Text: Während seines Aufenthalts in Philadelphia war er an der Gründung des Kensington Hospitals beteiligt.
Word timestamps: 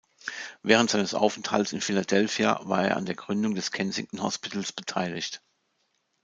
Während 0.63 0.89
seines 0.89 1.13
Aufenthalts 1.13 1.73
in 1.73 1.81
Philadelphia 1.81 2.59
war 2.63 2.85
er 2.87 2.97
an 2.97 3.05
der 3.05 3.13
Gründung 3.13 3.53
des 3.53 3.71
Kensington 3.71 4.23
Hospitals 4.23 4.71
beteiligt. 4.73 5.43